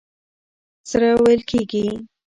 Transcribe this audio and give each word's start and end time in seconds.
سره 0.91 1.09
وېل 1.21 1.41
کېږي. 1.49 1.85